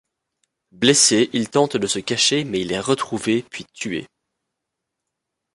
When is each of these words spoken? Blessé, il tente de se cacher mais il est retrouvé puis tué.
Blessé, 0.71 1.29
il 1.31 1.47
tente 1.51 1.77
de 1.77 1.85
se 1.85 1.99
cacher 1.99 2.43
mais 2.43 2.61
il 2.61 2.71
est 2.71 2.79
retrouvé 2.79 3.45
puis 3.51 3.65
tué. 3.71 4.07